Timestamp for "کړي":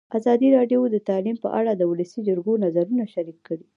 3.47-3.65